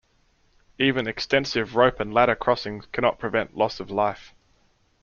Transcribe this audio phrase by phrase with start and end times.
[0.79, 4.33] Even extensive rope and ladder crossings cannot prevent loss of life.